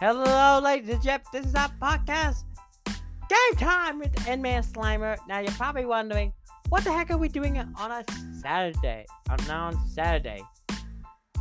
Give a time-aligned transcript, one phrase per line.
[0.00, 1.28] Hello, ladies and gents.
[1.32, 2.44] This is our podcast.
[2.86, 5.18] Game time with Endman Slimer.
[5.26, 6.32] Now you're probably wondering,
[6.68, 8.04] what the heck are we doing on a
[8.40, 9.06] Saturday?
[9.28, 10.40] On on Saturday.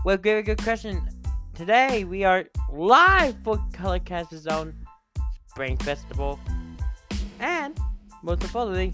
[0.03, 1.07] Well, very good question.
[1.53, 4.73] Today we are live for Colorcast's Zone
[5.49, 6.39] Spring Festival,
[7.39, 7.77] and
[8.23, 8.91] most importantly,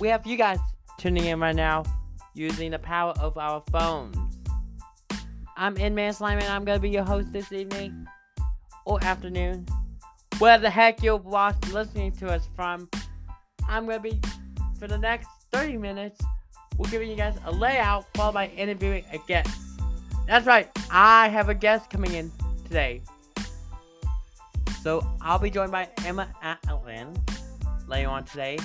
[0.00, 0.58] we have you guys
[0.98, 1.84] tuning in right now
[2.34, 4.16] using the power of our phones.
[5.56, 8.08] I'm Endman Slime and I'm gonna be your host this evening
[8.84, 9.66] or afternoon.
[10.38, 12.88] Where the heck you're watching, listening to us from.
[13.68, 14.20] I'm gonna be
[14.78, 16.20] for the next 30 minutes.
[16.76, 19.50] We're giving you guys a layout followed by interviewing a guest.
[20.26, 22.32] That's right, I have a guest coming in
[22.64, 23.02] today.
[24.82, 27.16] So I'll be joined by Emma Allen
[27.86, 28.58] later on today.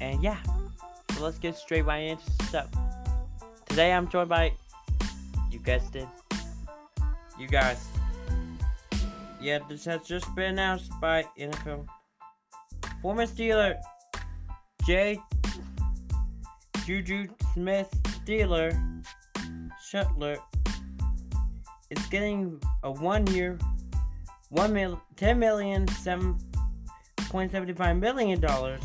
[0.00, 0.38] And yeah,
[1.12, 2.68] so let's get straight right into stuff.
[3.66, 4.52] Today I'm joined by,
[5.50, 6.08] you guessed it,
[7.38, 7.86] you guys.
[9.44, 11.86] Yeah, this has just been announced by NFL
[13.02, 13.76] former Steeler
[14.86, 15.20] J.
[16.86, 18.72] Juju Smith Steeler
[19.86, 20.38] Shuttler
[21.90, 23.58] is getting a one year,
[24.48, 26.38] one mil, ten million, seven
[27.28, 28.80] point seventy five million dollars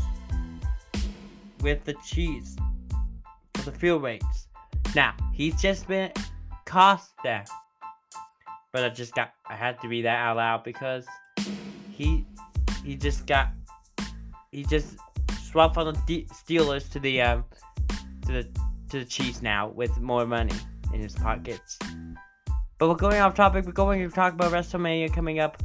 [1.62, 2.58] with the Chiefs
[3.54, 4.50] for the field rates.
[4.94, 6.12] Now, he's just been
[6.66, 7.46] cost there.
[8.72, 11.06] But I just got I had to read that out loud because
[11.92, 12.26] he
[12.86, 13.50] he just got
[14.52, 14.98] he just
[15.44, 17.46] swapped from the Steelers to the um
[18.26, 18.44] to the
[18.90, 20.56] to the Chiefs now with more money
[20.94, 21.78] in his pockets.
[22.78, 23.66] But we're going off topic.
[23.66, 25.62] We're going to talk about WrestleMania coming up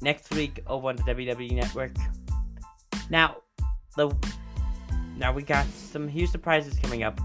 [0.00, 1.92] next week over on the WWE Network.
[3.10, 3.36] Now,
[3.96, 4.14] the
[5.16, 7.20] now we got some huge surprises coming up.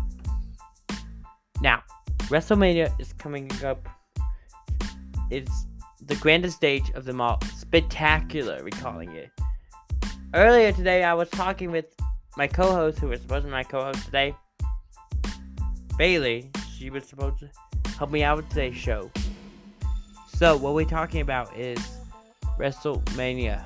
[1.62, 1.84] Now,
[2.24, 3.88] WrestleMania is coming up.
[5.34, 5.66] It's
[6.00, 7.40] the grandest stage of them all.
[7.58, 9.32] Spectacular, we're calling it.
[10.36, 11.86] Earlier today, I was talking with
[12.38, 14.36] my co-host, who was supposed to be my co-host today,
[15.98, 16.52] Bailey.
[16.78, 17.50] She was supposed to
[17.98, 19.10] help me out with today's show.
[20.28, 21.80] So, what we're talking about is
[22.60, 23.64] WrestleMania.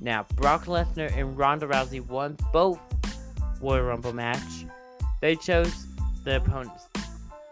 [0.00, 2.80] Now, Brock Lesnar and Ronda Rousey won both
[3.60, 4.64] Royal Rumble match.
[5.20, 5.86] They chose
[6.24, 6.86] the opponents.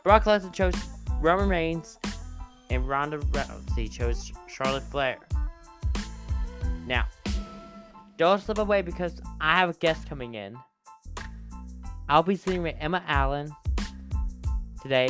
[0.04, 0.74] Brock Lesnar chose
[1.20, 1.98] Roman Reigns,
[2.70, 5.18] and Ronda Rousey chose Charlotte Flair.
[6.86, 7.06] Now,
[8.16, 10.56] don't slip away because I have a guest coming in.
[12.08, 13.50] I'll be sitting with Emma Allen
[14.80, 15.08] today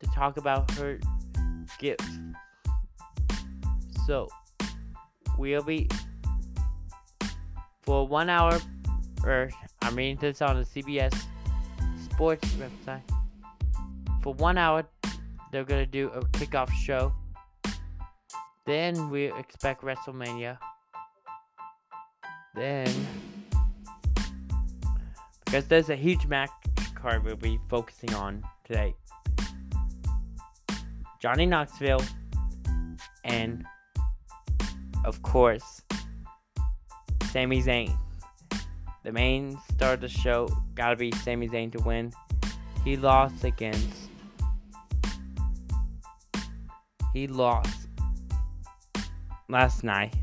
[0.00, 1.00] to talk about her
[1.78, 2.02] gift.
[4.06, 4.28] So,
[5.38, 5.88] we'll be
[7.82, 8.58] for one hour,
[9.24, 9.50] or
[9.82, 11.14] I'm reading this on the CBS
[12.04, 13.02] Sports website.
[14.22, 14.84] For one hour,
[15.56, 17.14] they're gonna do a kickoff show.
[18.66, 20.58] Then we expect WrestleMania.
[22.54, 22.92] Then,
[25.46, 26.50] because there's a huge match
[26.94, 28.94] card we'll be focusing on today.
[31.22, 32.02] Johnny Knoxville,
[33.24, 33.64] and
[35.06, 35.80] of course,
[37.30, 37.96] Sami Zayn.
[39.04, 42.12] The main star of the show gotta be Sami Zayn to win.
[42.84, 44.05] He lost against.
[47.16, 47.88] He lost
[49.48, 50.14] last night.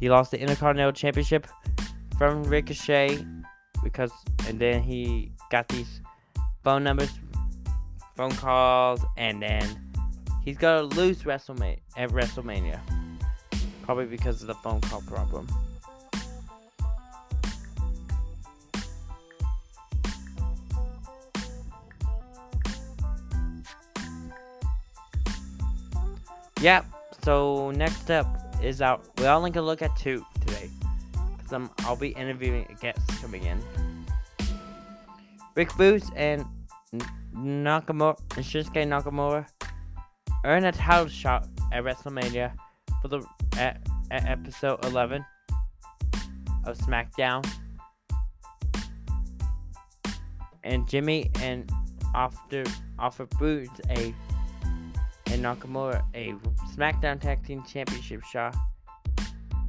[0.00, 1.46] He lost the Intercontinental Championship
[2.16, 3.22] from Ricochet
[3.84, 4.10] because,
[4.46, 6.00] and then he got these
[6.64, 7.10] phone numbers,
[8.16, 9.92] phone calls, and then
[10.42, 12.80] he's gonna lose WrestleMania at WrestleMania,
[13.82, 15.46] probably because of the phone call problem.
[26.60, 26.86] Yep.
[27.22, 28.26] So next up
[28.62, 29.04] is out.
[29.18, 30.68] We're only gonna look at two today,
[31.12, 33.62] cause I'm I'll be interviewing a guest coming in.
[35.54, 36.44] Rick Boogs and
[37.34, 39.46] Nakamura and Shinsuke Nakamura
[40.44, 42.52] earn a title shot at WrestleMania
[43.02, 43.24] for the
[43.56, 43.80] at,
[44.10, 45.24] at episode 11
[46.64, 47.48] of SmackDown.
[50.64, 51.70] And Jimmy and
[52.14, 52.64] after
[52.98, 54.12] offer Boogs a
[55.30, 56.32] and Nakamura a
[56.74, 58.56] SmackDown Tag Team Championship shot.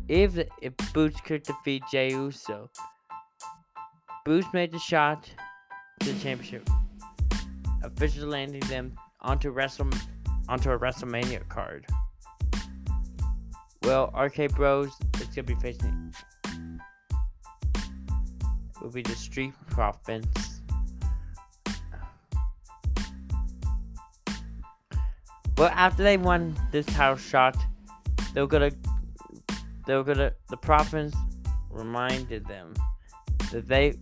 [0.08, 2.70] If if Boogs could defeat Jey Uso,
[4.26, 5.30] Boots made the shot
[6.00, 6.68] to the championship,
[7.84, 9.90] officially landing them onto Wrestle
[10.48, 11.86] onto a WrestleMania card.
[13.84, 14.90] Well, RK Bros
[15.20, 16.14] is gonna be facing
[18.80, 20.59] it will be the Street Profits
[25.60, 27.58] Well, after they won this title shot,
[28.34, 28.72] they were gonna,
[29.86, 30.32] they were gonna.
[30.50, 31.14] The province
[31.70, 32.74] reminded them
[33.52, 33.96] that they.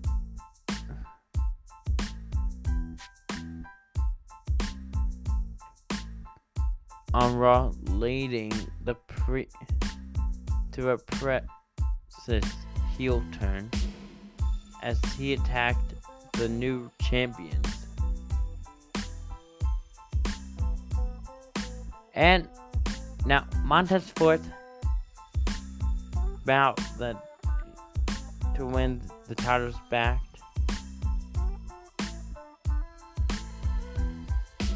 [7.16, 9.48] On Raw, leading the pre
[10.74, 12.46] to a precious
[12.96, 13.72] heel turn
[14.84, 15.96] as he attacked
[16.34, 17.67] the new champions.
[22.18, 22.48] And
[23.28, 24.42] now Montez Ford
[26.44, 27.16] about the
[28.56, 30.20] to win the titles back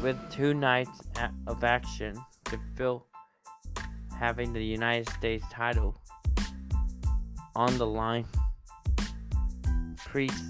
[0.00, 1.00] with two nights
[1.48, 3.06] of action to fill
[4.16, 6.00] having the United States title
[7.56, 8.24] on the line.
[9.96, 10.44] Priest.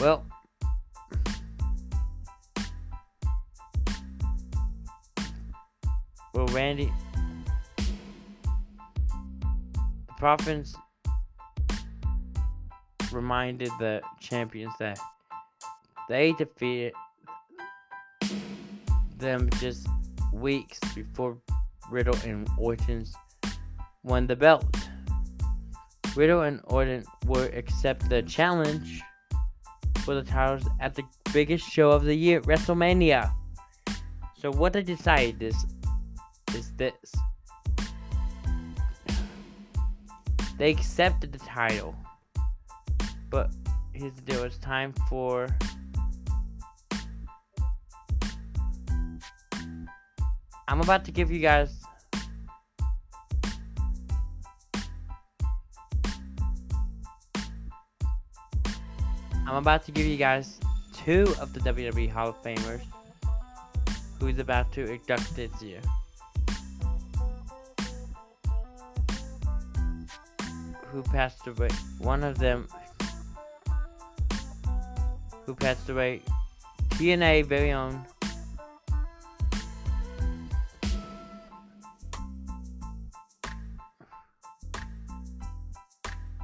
[0.00, 0.24] Well,
[6.52, 6.92] Randy,
[9.76, 10.74] the Profits
[13.12, 14.98] reminded the champions that
[16.08, 16.92] they defeated
[19.16, 19.86] them just
[20.32, 21.38] weeks before
[21.90, 23.14] Riddle and Orton's
[24.02, 24.64] won the belt.
[26.16, 29.02] Riddle and Orton will accept the challenge
[30.04, 31.02] for the titles at the
[31.32, 33.32] biggest show of the year, WrestleMania.
[34.40, 35.66] So what they decided is
[36.58, 36.92] is this.
[40.58, 41.94] They accepted the title.
[43.30, 43.52] But
[43.92, 45.48] here's the deal, it's time for
[50.66, 51.80] I'm about to give you guys
[59.46, 60.60] I'm about to give you guys
[60.92, 62.82] two of the WWE Hall of Famers
[64.20, 65.80] who's about to induct this year.
[70.98, 71.68] Who passed away.
[71.98, 72.66] One of them
[75.46, 76.22] who passed away.
[76.88, 78.04] TNA very own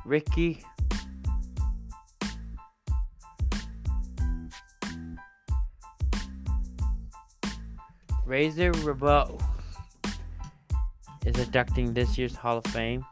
[0.05, 0.63] Ricky
[8.25, 9.37] Razor Ramon
[11.27, 13.05] is inducting this year's Hall of Fame.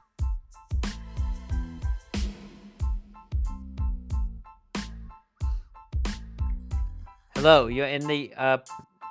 [7.43, 8.59] Hello, you're in the uh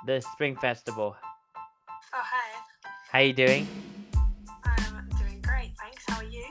[0.06, 1.14] the Spring Festival.
[1.54, 1.60] Oh
[2.14, 2.62] hi.
[3.10, 3.68] How you doing?
[4.64, 6.02] I'm doing great, thanks.
[6.08, 6.42] How are you?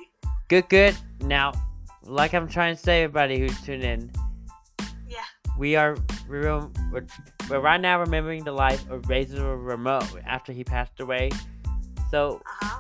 [0.48, 0.96] Good, good.
[1.22, 1.54] Now,
[2.04, 4.12] like I'm trying to say, everybody who's tuned in,
[5.10, 5.26] Yeah.
[5.58, 5.98] we are
[6.30, 7.08] we're, we're,
[7.50, 11.32] we're right now remembering the life of Razor Ramon after he passed away.
[12.12, 12.80] So, Uh huh.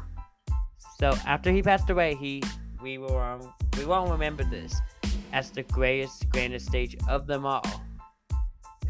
[0.99, 2.43] so after he passed away, he
[2.83, 4.79] we will um, we won't remember this
[5.33, 7.65] as the greatest, grandest stage of them all.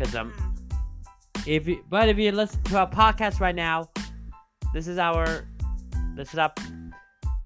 [0.02, 1.48] Cause um, Mm.
[1.48, 3.88] if you, but if you listen to our podcast right now,
[4.74, 5.46] this is our,
[6.16, 6.60] this is up.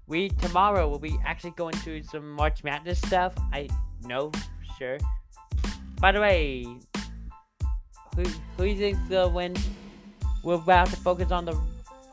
[0.06, 3.34] We tomorrow will be actually going through some March Madness stuff.
[3.52, 3.68] I
[4.04, 4.32] know,
[4.78, 4.96] sure.
[6.00, 6.64] By the way,
[8.14, 9.54] who who do you think's gonna win?
[10.42, 11.60] We're about to focus on the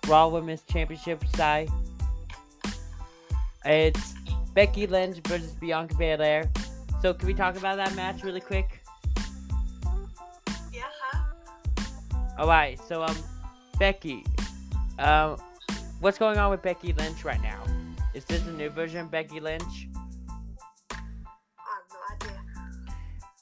[0.08, 1.70] Raw Women's Championship side.
[3.64, 4.14] It's
[4.54, 6.50] Becky Lynch versus Bianca Belair.
[7.02, 8.83] So can we talk about that match really quick?
[12.44, 13.16] Alright, so um
[13.80, 14.26] Becky.
[15.00, 15.38] Um
[16.02, 17.64] what's going on with Becky Lynch right now?
[18.14, 19.88] Is this a new version of Becky Lynch?
[20.92, 22.44] I have no idea.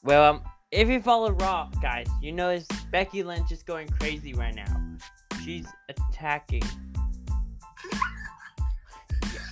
[0.03, 4.53] Well um if you follow Raw, guys, you notice Becky Lynch is going crazy right
[4.53, 4.67] now.
[5.43, 6.61] She's attacking.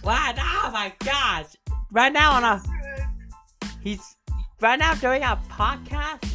[0.03, 0.38] What?
[0.39, 1.48] Oh my gosh!
[1.91, 2.63] Right now on a
[3.82, 4.15] he's
[4.62, 6.29] right now doing a podcast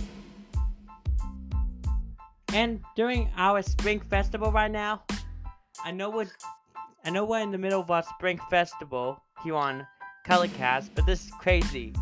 [2.54, 5.02] and during our spring festival right now.
[5.84, 6.28] I know what
[7.04, 9.86] I know we're in the middle of our spring festival here on
[10.26, 11.92] Colorcast, but this is crazy.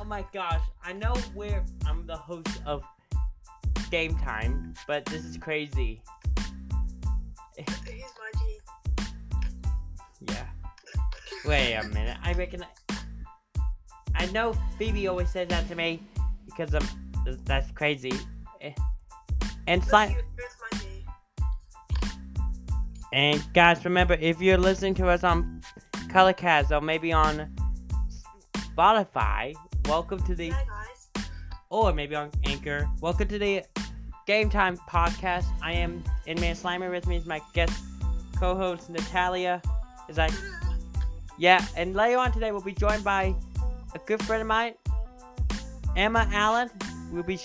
[0.00, 2.82] Oh my gosh, I know where I'm the host of
[3.90, 6.00] Game Time, but this is crazy.
[10.20, 10.46] Yeah.
[11.44, 12.16] Wait a minute.
[12.22, 12.64] I reckon.
[14.14, 16.00] I know Phoebe always says that to me
[16.56, 16.86] because I'm.
[17.44, 18.12] That's crazy.
[18.60, 18.72] Eh.
[19.66, 20.86] And Look, Sli- it- It's my G.
[23.12, 25.60] and guys, remember if you're listening to us on
[26.08, 27.52] Colorcast or maybe on
[28.76, 29.54] Spotify,
[29.86, 30.64] welcome to the Hi
[31.70, 32.88] or maybe on Anchor.
[33.00, 33.62] Welcome to the
[34.26, 35.46] Game Time podcast.
[35.62, 36.90] I am Inman Slimer.
[36.90, 37.72] With me is my guest
[38.38, 39.60] co-host Natalia.
[40.08, 40.28] Is I
[41.38, 43.34] yeah, and later on today we'll be joined by
[43.94, 44.74] a good friend of mine,
[45.96, 46.70] Emma Allen.
[47.10, 47.38] We'll be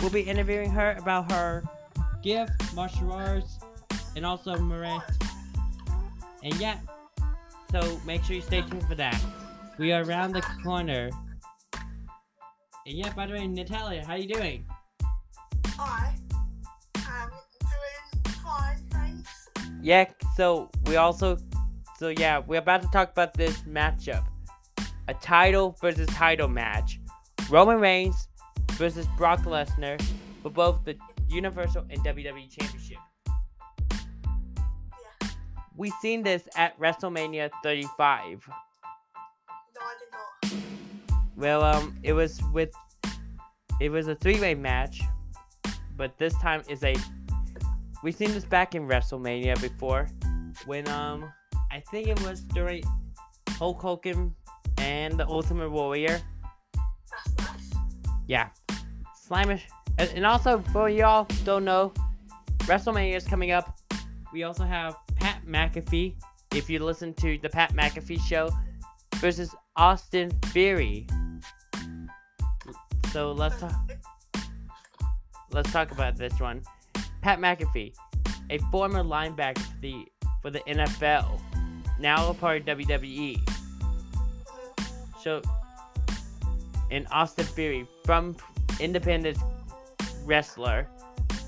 [0.00, 1.62] we'll be interviewing her about her
[2.22, 3.58] gift, martial arts,
[4.16, 5.00] and also Marin.
[6.42, 6.78] And yeah,
[7.70, 9.20] so make sure you stay tuned for that.
[9.78, 11.10] We are around the corner.
[12.86, 14.64] And yeah, by the way, Natalia, how are you doing?
[15.78, 16.14] I
[16.96, 19.48] am doing fine, thanks.
[19.82, 21.38] Yeah, so we also
[21.98, 24.24] so yeah, we're about to talk about this matchup.
[25.08, 26.98] A title versus title match.
[27.50, 28.28] Roman Reigns
[28.72, 30.00] versus Brock Lesnar
[30.42, 30.96] for both the
[31.28, 32.98] Universal and WWE Championship.
[33.26, 35.28] Yeah.
[35.76, 38.46] We seen this at WrestleMania 35.
[38.48, 38.54] No,
[39.80, 40.60] I did not.
[41.36, 42.72] Well, um, it was with
[43.80, 45.02] it was a three-way match,
[45.96, 46.94] but this time is a
[48.02, 50.08] we've seen this back in WrestleMania before
[50.66, 51.32] when um
[51.72, 52.84] I think it was during
[53.50, 54.34] Hulk Hogan
[54.78, 56.20] and the Ultimate Warrior.
[58.26, 58.48] Yeah,
[59.30, 59.60] and,
[59.98, 61.92] and also for y'all don't know,
[62.60, 63.78] WrestleMania is coming up.
[64.32, 66.14] We also have Pat McAfee.
[66.54, 68.50] If you listen to the Pat McAfee show
[69.16, 71.06] versus Austin Theory.
[73.12, 73.74] So let's talk.
[75.50, 76.62] Let's talk about this one.
[77.22, 77.94] Pat McAfee,
[78.50, 80.06] a former linebacker for the
[80.42, 81.40] for the NFL,
[81.98, 83.40] now a part of WWE.
[85.22, 85.40] So,
[86.94, 88.36] in Austin Theory, from
[88.78, 89.36] independent
[90.24, 90.86] wrestler,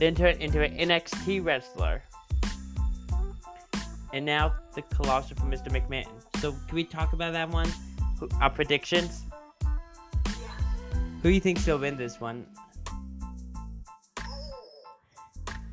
[0.00, 2.02] then turned into an NXT wrestler,
[4.12, 5.68] and now the Colossus from Mr.
[5.68, 6.08] McMahon.
[6.40, 7.68] So, can we talk about that one?
[8.40, 9.24] Our predictions.
[11.22, 12.46] Who do you think gonna win this one?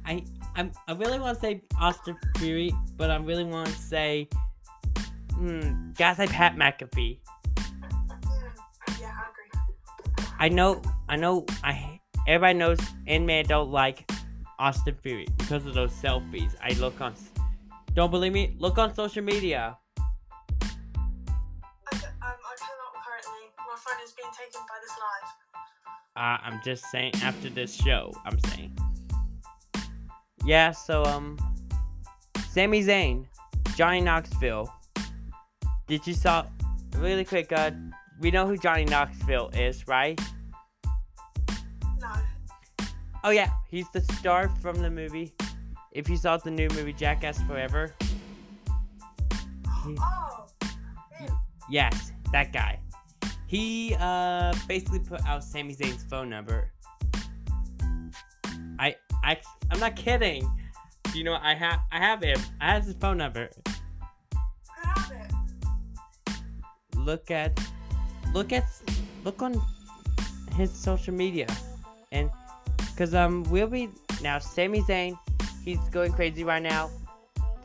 [0.06, 0.24] I
[0.56, 4.30] I'm, I really want to say Austin Theory, but I really want to say,
[5.34, 7.18] hmm, gotta say Pat McAfee.
[10.44, 14.12] I know, I know, I everybody knows Inman don't like
[14.60, 16.54] Austin Theory because of those selfies.
[16.62, 17.14] I look on,
[17.94, 18.54] don't believe me?
[18.60, 19.78] Look on social media.
[20.60, 23.54] I, um, I cannot currently.
[23.58, 25.30] My phone is being taken by this live.
[26.18, 28.78] Uh, I'm just saying after this show, I'm saying.
[30.44, 31.38] Yeah, so um,
[32.50, 33.28] Sami Zayn,
[33.78, 34.70] Johnny Knoxville.
[35.88, 36.46] Did you saw
[36.98, 37.54] really quick?
[37.54, 37.72] Uh,
[38.20, 40.20] we know who Johnny Knoxville is, right?
[43.24, 45.34] Oh yeah, he's the star from the movie.
[45.92, 47.94] If you saw the new movie Jackass Forever,
[49.86, 50.46] He- Oh.
[51.20, 51.32] Him.
[51.70, 52.80] yes, that guy.
[53.48, 56.72] He uh basically put out Sami Zayn's phone number.
[58.80, 59.38] I I
[59.72, 60.50] I'm not kidding.
[61.14, 62.40] You know I have I have him.
[62.60, 63.50] I have his phone number.
[64.84, 65.32] I it.
[66.98, 67.60] Look at
[68.34, 68.66] look at
[69.24, 69.54] look on
[70.58, 71.48] his social media
[72.12, 72.30] and
[72.94, 73.90] because um we'll be
[74.22, 75.18] now Sami Zayn
[75.64, 76.90] he's going crazy right now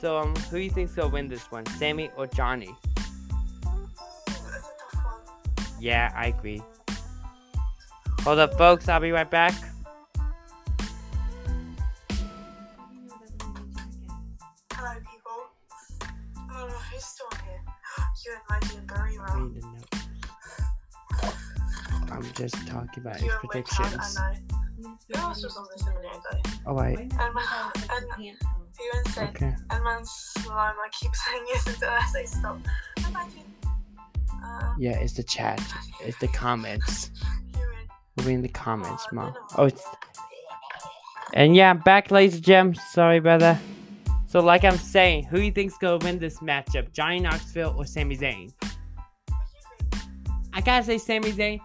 [0.00, 2.74] so um who do you think's gonna win this one Sammy or Johnny Ooh,
[4.26, 5.64] that's a tough one.
[5.80, 6.62] yeah I agree
[8.22, 9.54] hold up folks I'll be right back
[14.72, 15.40] Hello, people.
[16.50, 17.62] I don't know who's still here.
[18.24, 19.34] You and Maggie and Barrera.
[19.36, 19.94] Read the note.
[22.12, 24.18] I'm just talking about his You and Wickard, predictions
[24.78, 24.96] I know.
[25.12, 26.58] Who else was on this a minute ago?
[26.66, 28.34] oh wait And, my, and you
[28.94, 32.58] and said, okay and man slime, I keep saying yes until I say stop.
[32.98, 33.42] Imagine.
[34.44, 35.60] Uh, yeah it's the chat
[36.04, 37.10] it's the comments
[38.16, 39.84] we'll be in the comments Oh, mom oh it's
[41.34, 42.80] And yeah, I'm back, ladies and gents.
[42.92, 43.58] Sorry, brother.
[44.26, 47.84] So, like I'm saying, who do you think's gonna win this matchup, Johnny Knoxville or
[47.84, 48.52] Sami Zayn?
[48.60, 50.02] what do you think?
[50.54, 51.60] I gotta say, Sami Zayn.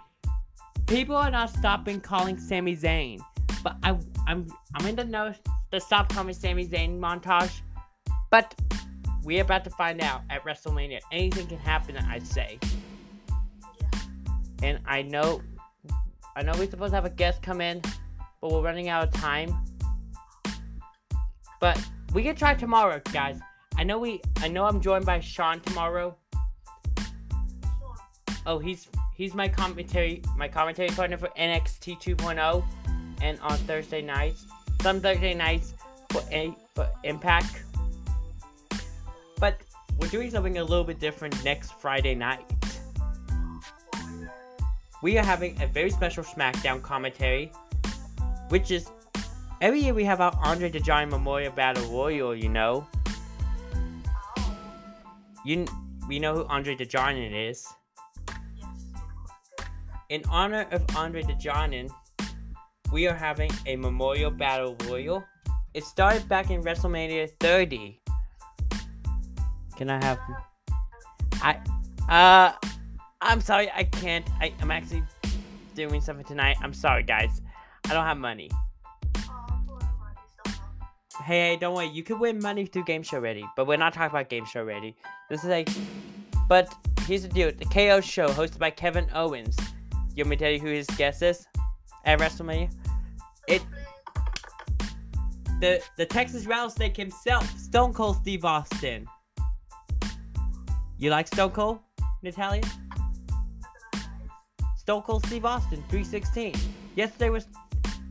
[0.88, 3.20] People are not stopping calling Sami Zayn,
[3.64, 3.98] but I,
[4.28, 5.34] I'm, I'm in the know
[5.72, 7.62] to stop calling Sami Zayn montage.
[8.30, 8.54] But
[9.24, 11.00] we're about to find out at WrestleMania.
[11.12, 12.60] Anything can happen, I'd say.
[14.62, 15.42] And I know,
[16.36, 17.82] I know we're supposed to have a guest come in,
[18.42, 19.56] but we're running out of time.
[21.60, 21.82] But
[22.14, 23.40] we can try tomorrow, guys.
[23.78, 26.16] I know we, I know I'm joined by Sean tomorrow.
[28.46, 32.64] Oh, he's he's my commentary my commentary partner for NXT 2.0,
[33.22, 34.46] and on Thursday nights,
[34.82, 35.74] some Thursday nights
[36.10, 37.64] for a for Impact.
[39.40, 39.62] But
[39.98, 42.46] we're doing something a little bit different next Friday night.
[45.02, 47.52] We are having a very special SmackDown commentary,
[48.50, 48.90] which is
[49.60, 52.34] every year we have our Andre the Giant Memorial Battle Royal.
[52.36, 52.88] You know,
[55.46, 55.66] you
[56.08, 57.68] we know who Andre the Giant is.
[60.10, 61.92] In honor of Andre the Giant,
[62.92, 65.24] we are having a Memorial Battle Royal.
[65.74, 68.00] It started back in WrestleMania 30.
[69.76, 70.20] Can I have?
[71.42, 71.60] I
[72.10, 72.68] uh,
[73.22, 74.28] I'm sorry, I can't.
[74.40, 75.04] I, I'm actually
[75.74, 76.58] doing something tonight.
[76.62, 77.42] I'm sorry, guys.
[77.86, 78.50] I don't have money.
[81.24, 81.88] Hey, don't worry.
[81.88, 84.64] You can win money through Game Show Ready, but we're not talking about Game Show
[84.64, 84.96] Ready.
[85.30, 85.70] This is like,
[86.48, 86.74] but
[87.08, 89.56] here's the deal: the KO Show, hosted by Kevin Owens.
[90.16, 91.48] You want me to tell you who his guest is
[92.06, 92.72] at WrestleMania?
[93.48, 93.64] It
[95.60, 99.08] the the Texas Rattlesnake himself, Stone Cold Steve Austin.
[101.00, 101.80] You like Stone Cold,
[102.22, 102.62] Natalia?
[104.78, 106.54] Stone Cold Steve Austin, 316.
[106.96, 107.48] Yesterday was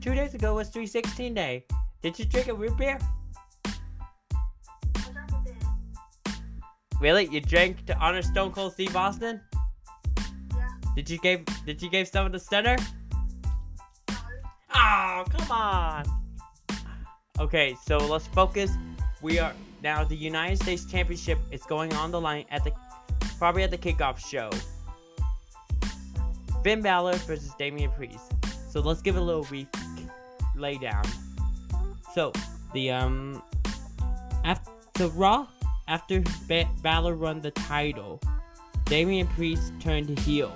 [0.01, 1.65] two days ago was 316 day.
[2.03, 2.99] Did you drink a root beer?
[7.01, 7.27] Really?
[7.27, 9.41] You drank to honor Stone Cold Steve Austin?
[10.95, 12.77] Did you give Did you give some of the center?
[14.09, 14.17] No.
[14.75, 16.05] Oh, come on.
[17.39, 18.71] Okay, so let's focus.
[19.21, 22.73] We are now the United States Championship is going on the line at the
[23.39, 24.51] probably at the kickoff show.
[26.63, 28.33] Finn Balor versus Damian Priest.
[28.71, 29.69] So let's give a little brief
[30.57, 31.05] lay down.
[32.15, 32.33] So
[32.73, 33.43] the um
[34.45, 35.47] after so Raw
[35.89, 38.21] after ba- Balor won the title,
[38.85, 40.53] Damian Priest turned to heel.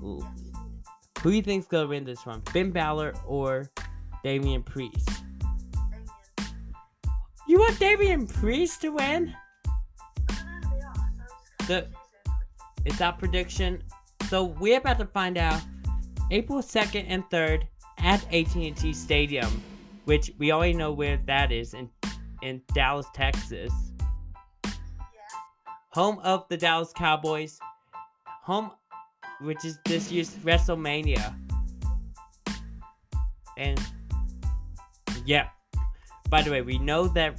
[0.00, 0.22] Who
[1.22, 2.42] do you think's gonna win this one?
[2.42, 3.70] Finn Balor or
[4.24, 5.08] Damian Priest?
[7.46, 9.34] You want Damian Priest to win?
[11.66, 11.88] The-.
[12.84, 13.82] It's our prediction.
[14.28, 15.60] So we're about to find out
[16.30, 17.64] April 2nd and 3rd
[17.98, 19.62] at AT&T Stadium,
[20.04, 21.90] which we already know where that is in
[22.42, 23.72] in Dallas, Texas.
[25.90, 27.58] Home of the Dallas Cowboys.
[28.44, 28.70] Home
[29.42, 31.34] which is this year's WrestleMania.
[33.56, 33.80] And
[35.24, 35.48] yeah.
[36.28, 37.38] By the way, we know that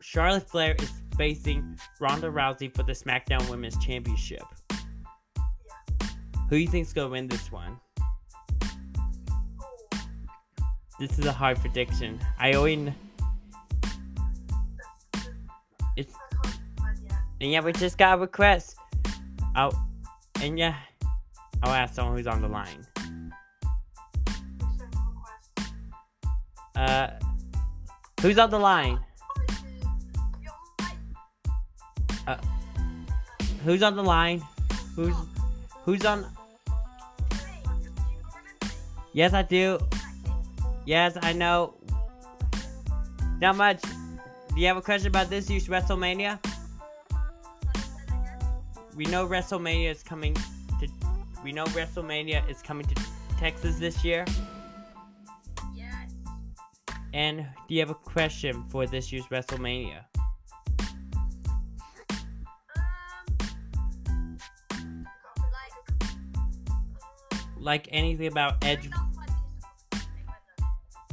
[0.00, 4.42] Charlotte Flair is facing Ronda Rousey for the SmackDown Women's Championship.
[6.48, 7.78] Who do you think's gonna win this one?
[10.98, 12.18] This is a hard prediction.
[12.38, 12.92] I already
[15.96, 17.18] it's I can't decide yet.
[17.40, 18.76] and yeah, we just got a request.
[19.56, 19.70] Oh,
[20.42, 20.74] and yeah,
[21.62, 22.86] I'll ask someone who's on the line.
[26.74, 27.10] Uh,
[28.22, 28.98] who's on the line?
[32.26, 32.36] Uh,
[33.64, 34.42] Who's on the line?
[34.96, 35.14] Who's
[35.84, 36.24] who's on?
[39.12, 39.78] Yes, I do.
[40.86, 41.74] Yes, I know.
[43.40, 43.82] Not much.
[43.82, 46.38] Do you have a question about this year's WrestleMania?
[48.96, 50.36] We know WrestleMania is coming.
[51.42, 53.02] We know WrestleMania is coming to
[53.38, 54.24] Texas this year.
[55.74, 56.12] Yes.
[57.14, 60.04] And do you have a question for this year's WrestleMania?
[64.70, 65.06] Um.
[65.38, 65.72] Like.
[67.58, 68.90] Like anything about Edge?
[68.90, 70.02] Edge.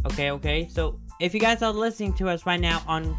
[0.05, 0.67] Okay, okay.
[0.69, 3.17] So if you guys are listening to us right now on,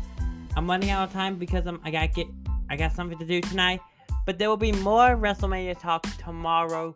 [0.57, 2.27] I'm running out of time because I'm I gotta get
[2.71, 3.81] I got something to do tonight.
[4.28, 6.94] But there will be more WrestleMania talk tomorrow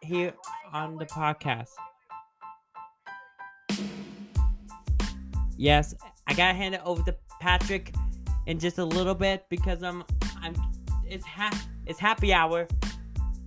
[0.00, 0.32] here
[0.72, 1.68] on the podcast.
[5.58, 5.94] Yes,
[6.26, 7.94] I gotta hand it over to Patrick
[8.46, 10.02] in just a little bit because I'm
[10.40, 10.54] I'm
[11.06, 12.66] it's ha- it's happy hour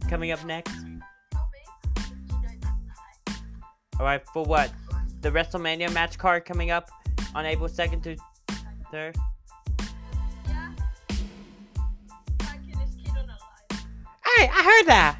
[0.08, 0.76] coming up next.
[4.00, 4.72] All right, for what?
[5.22, 6.92] The WrestleMania match card coming up
[7.34, 8.18] on April 2nd to
[8.94, 9.16] 3rd.
[14.36, 15.18] Hey, I heard that.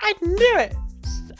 [0.00, 0.74] I knew it.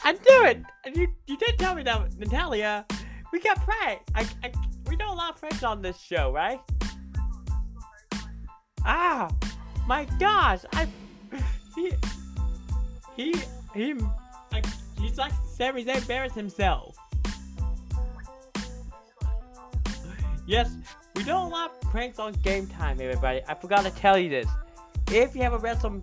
[0.03, 0.63] I knew it.
[0.95, 2.85] You, you did tell me that, Natalia.
[3.33, 4.09] We got pranked.
[4.15, 4.51] I, I,
[4.87, 6.59] we know a lot of pranks on this show, right?
[8.85, 9.29] Ah,
[9.87, 10.61] my gosh.
[10.73, 10.87] I,
[11.75, 11.91] he,
[13.17, 13.35] he,
[13.73, 13.93] he,
[14.53, 14.65] like,
[14.97, 16.95] he's like Sami Zayn embarrassed himself.
[20.47, 20.73] Yes,
[21.15, 23.41] we do a lot pranks on game time, everybody.
[23.49, 24.47] I forgot to tell you this.
[25.11, 26.01] If you have a wrestle,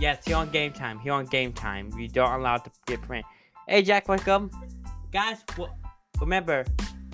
[0.00, 0.98] yes, here on game time.
[0.98, 3.28] Here on game time, we don't allow to get pranked.
[3.68, 4.50] Hey, Jack, welcome.
[5.12, 5.78] Guys, well,
[6.20, 6.64] remember,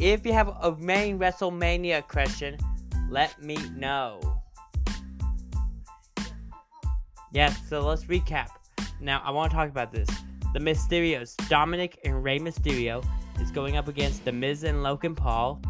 [0.01, 2.57] if you have a main WrestleMania question,
[3.11, 4.21] let me know.
[7.31, 8.49] Yes, so let's recap.
[9.03, 10.09] Now, I want to talk about this.
[10.55, 13.05] The Mysterios, Dominic and Rey Mysterio,
[13.41, 15.61] is going up against The Miz and Logan Paul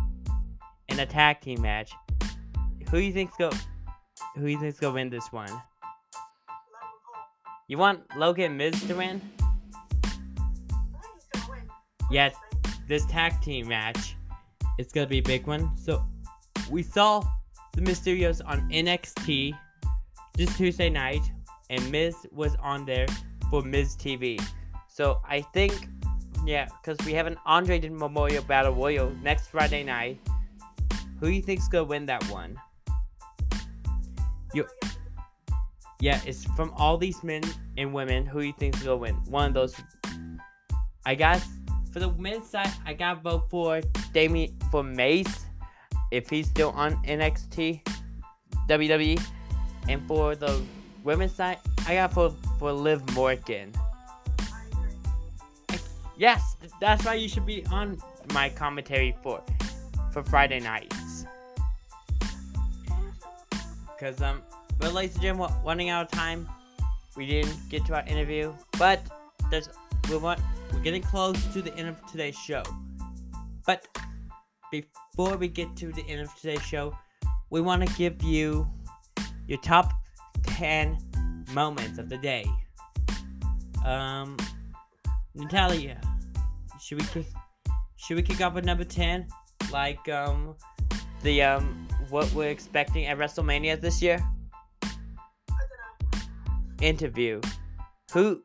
[0.89, 1.93] in a tag team match.
[2.91, 3.51] Who do you think's go?
[4.37, 5.51] Who do you think's gonna win this one?
[7.69, 9.21] You want Logan and Miz to win?
[12.11, 12.31] Yeah.
[12.87, 14.15] This tag team match,
[14.79, 15.75] it's gonna be a big one.
[15.77, 16.05] So,
[16.71, 17.23] we saw
[17.73, 19.53] the Mysterios on NXT
[20.35, 21.23] this Tuesday night,
[21.71, 23.07] and Miz was on there
[23.51, 24.41] for Miz TV.
[24.89, 25.89] So I think,
[26.47, 30.19] yeah, because we have an Andre Memorial Battle Royal next Friday night.
[31.21, 32.59] Who do you think's gonna win that one?
[34.53, 34.69] You-
[36.01, 37.43] Yeah, it's from all these men
[37.79, 38.27] and women.
[38.27, 39.15] Who do you think's gonna win?
[39.31, 39.75] One of those.
[41.07, 41.47] I guess
[41.93, 43.81] for the men's side, I gotta vote for
[44.13, 45.47] Damien for Mace
[46.11, 47.83] if he's still on NXT
[48.69, 49.19] WWE,
[49.89, 50.61] and for the
[51.05, 53.73] women's side, I got for for Liv Morgan.
[56.17, 57.99] Yes, that's why you should be on
[58.33, 59.43] my commentary for
[60.13, 61.27] for Friday nights.
[63.99, 64.43] Cause um,
[64.79, 66.49] but ladies and gentlemen, running out of time.
[67.17, 69.01] We didn't get to our interview, but
[69.49, 69.69] there's
[70.11, 70.41] we want
[70.73, 72.63] we're getting close to the end of today's show.
[73.67, 73.87] But
[74.73, 76.97] before we get to the end of today's show,
[77.51, 78.69] we want to give you
[79.47, 79.93] your top
[80.43, 80.99] ten
[81.53, 82.47] moments of the day.
[83.85, 84.37] Um,
[85.35, 86.01] Natalia,
[86.81, 87.27] should we kick,
[87.97, 89.27] should we kick off with number ten?
[89.73, 90.55] Like um,
[91.23, 94.25] the um, what we're expecting at WrestleMania this year?
[96.81, 97.41] Interview.
[98.13, 98.43] Who?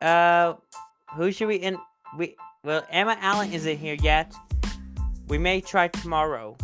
[0.00, 0.54] Uh,
[1.14, 1.78] who should we in?
[2.18, 2.34] We
[2.64, 4.34] well, Emma Allen isn't here yet.
[5.28, 6.56] We may try tomorrow.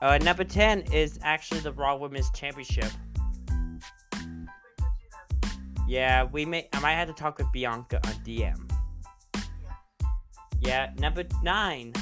[0.00, 2.92] Uh, number ten is actually the Raw Women's Championship.
[5.88, 6.68] Yeah, we may.
[6.74, 8.70] I might have to talk with Bianca on DM.
[10.60, 11.94] Yeah, number nine,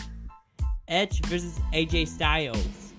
[0.89, 2.93] Edge versus AJ Styles.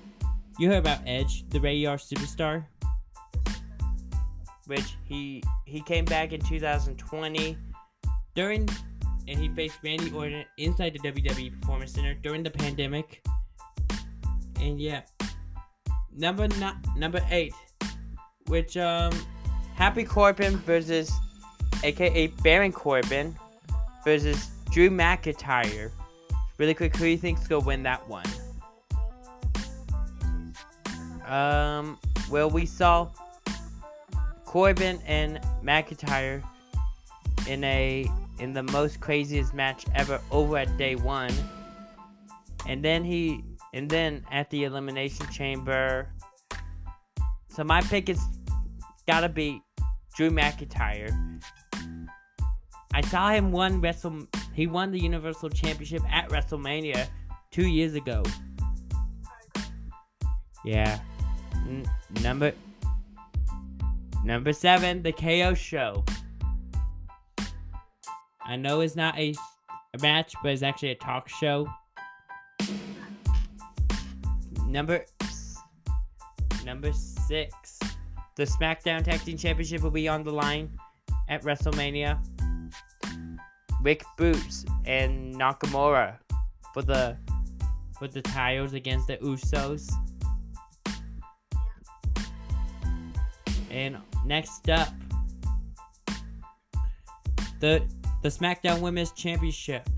[0.57, 2.63] You heard about Edge, the Rated R superstar,
[4.67, 7.57] which he he came back in 2020
[8.33, 8.69] during,
[9.27, 13.27] and he faced Randy Orton inside the WWE Performance Center during the pandemic.
[14.61, 15.01] And yeah,
[16.15, 17.53] number nine, number eight,
[18.47, 19.11] which um,
[19.77, 21.11] Happy Corbin versus,
[21.83, 23.35] aka Baron Corbin,
[24.03, 25.91] versus Drew McIntyre.
[26.57, 28.25] Really quick, who do you think's gonna win that one?
[31.27, 31.99] Um,
[32.31, 33.09] well, we saw
[34.45, 36.41] Corbin and McIntyre
[37.47, 38.07] in a
[38.39, 41.31] in the most craziest match ever over at day one,
[42.67, 43.43] and then he
[43.75, 46.09] and then at the elimination chamber.
[47.49, 48.19] So my pick is
[49.05, 49.61] gotta be
[50.17, 51.11] Drew McIntyre.
[52.91, 54.25] I saw him won Wrestle.
[54.55, 57.07] He won the Universal Championship at WrestleMania
[57.51, 58.23] two years ago.
[60.65, 60.99] Yeah.
[61.53, 61.85] N-
[62.23, 62.51] number
[64.23, 66.03] number seven, the KO show.
[68.43, 69.35] I know it's not a
[70.01, 71.67] match, but it's actually a talk show.
[74.65, 75.05] Number
[76.65, 77.66] number six,
[78.37, 80.69] the SmackDown Tag Team Championship will be on the line
[81.27, 82.19] at WrestleMania.
[83.81, 86.17] Rick Boogs and Nakamura
[86.73, 87.17] for the
[87.97, 89.91] for the titles against the Usos.
[93.71, 94.89] And next up,
[97.59, 97.83] the
[98.21, 99.89] the SmackDown Women's Championship.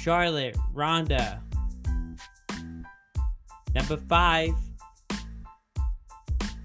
[0.00, 1.42] Charlotte, Ronda.
[3.74, 4.54] Number five.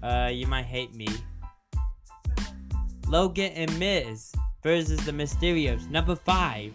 [0.02, 1.08] Uh, you might hate me.
[3.06, 5.88] Logan and Miz versus the Mysterios.
[5.90, 6.72] Number five.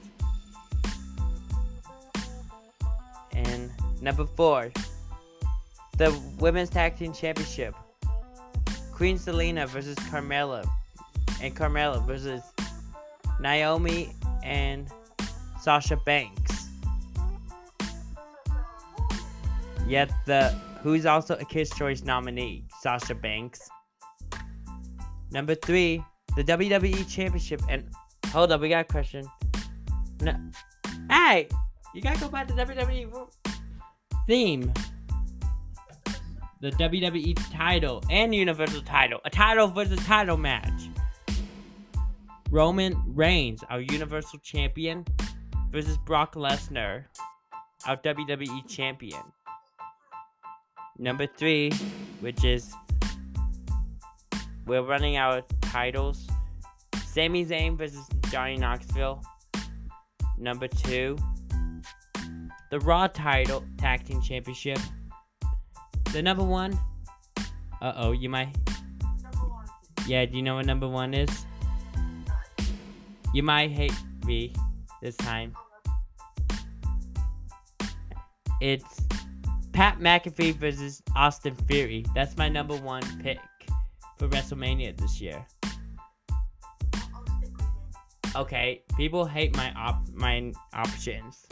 [3.34, 4.72] And number four.
[5.98, 7.76] The Women's Tag Team Championship.
[8.94, 10.68] Queen Zelina versus Carmella.
[11.42, 12.42] And Carmella versus
[13.40, 14.14] Naomi
[14.44, 14.88] and
[15.62, 16.70] Sasha Banks.
[19.88, 20.50] Yet the
[20.82, 23.70] who's also a Kids' Choice nominee, Sasha Banks.
[25.32, 26.04] Number three,
[26.36, 27.62] the WWE Championship.
[27.70, 27.90] And
[28.28, 29.26] hold up, we got a question.
[30.22, 30.36] No,
[31.10, 31.48] hey,
[31.94, 33.28] you gotta go back to WWE
[34.28, 34.74] theme.
[36.60, 40.90] The WWE title and Universal title, a title versus title match.
[42.50, 45.06] Roman Reigns, our Universal Champion,
[45.70, 47.06] versus Brock Lesnar,
[47.86, 49.22] our WWE champion.
[51.00, 51.72] Number three,
[52.22, 52.74] which is
[54.66, 56.28] we're running out of titles.
[57.06, 59.22] Sami Zayn versus Johnny Knoxville.
[60.38, 61.18] Number two,
[62.72, 64.80] the Raw title tag team championship.
[66.14, 66.78] The number one.
[67.82, 68.56] Uh oh, you might.
[70.08, 71.46] Yeah, do you know what number one is?
[73.34, 73.94] You might hate
[74.26, 74.54] me
[75.02, 75.54] this time.
[78.62, 79.07] It's
[79.78, 82.04] Pat McAfee versus Austin Theory.
[82.16, 83.38] That's my number one pick
[84.18, 85.46] for WrestleMania this year.
[88.36, 91.46] Okay, people hate my op my options.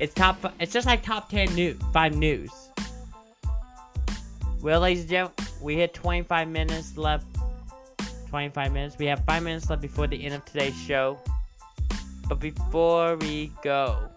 [0.00, 0.54] It's top.
[0.58, 2.50] It's just like top ten news, five news.
[4.62, 7.26] Well, ladies and gentlemen, we hit 25 minutes left.
[8.30, 8.96] 25 minutes.
[8.96, 11.18] We have five minutes left before the end of today's show.
[12.26, 14.08] But before we go,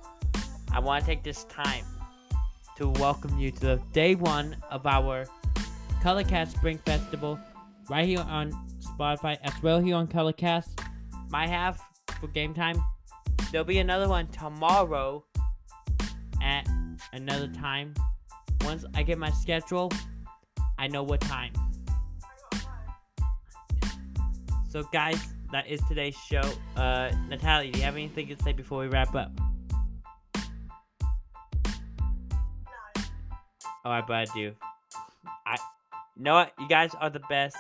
[0.72, 1.84] I want to take this time
[2.82, 5.28] to welcome you to the day one of our
[6.02, 7.40] Colorcast Spring Festival,
[7.92, 10.84] right here on Spotify, as well here on Colorcast.
[11.30, 11.80] My half
[12.20, 12.84] for game time.
[13.52, 15.24] There'll be another one tomorrow
[16.42, 16.68] at
[17.14, 17.94] another time.
[18.62, 19.92] Once I get my schedule,
[20.80, 21.54] I know what time.
[24.72, 26.42] So, guys, that is today's show.
[26.76, 29.32] Uh, Natalie, do you have anything to say before we wrap up?
[33.84, 34.54] Alright, but I do.
[35.46, 35.58] I
[36.16, 36.54] you know what?
[36.60, 37.58] You guys are the best.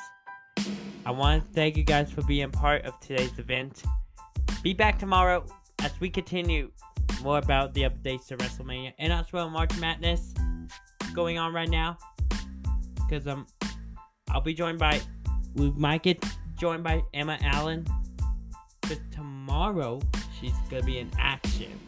[1.05, 3.81] I want to thank you guys for being part of today's event.
[4.61, 5.45] Be back tomorrow
[5.79, 6.69] as we continue
[7.23, 10.33] more about the updates to WrestleMania and as well March Madness
[11.15, 11.97] going on right now.
[12.95, 13.47] Because um,
[14.29, 15.01] I'll be joined by
[15.55, 16.23] we might get
[16.55, 17.87] joined by Emma Allen.
[18.81, 20.01] But tomorrow
[20.39, 21.79] she's gonna be in action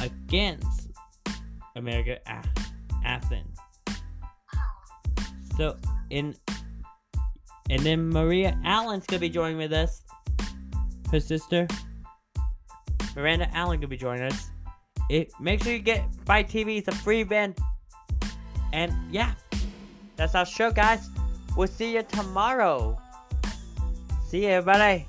[0.00, 0.90] against
[1.74, 2.71] America A-
[3.04, 3.58] Athens.
[5.56, 5.76] So
[6.10, 6.34] in
[7.70, 10.02] and then Maria Allen's gonna be joining with us.
[11.10, 11.66] Her sister
[13.14, 14.50] Miranda Allen gonna be joining us.
[15.10, 16.78] It make sure you get Fight TV.
[16.78, 17.60] It's a free event.
[18.72, 19.34] And yeah,
[20.16, 21.10] that's our show, guys.
[21.56, 22.98] We'll see you tomorrow.
[24.28, 25.06] See you, everybody.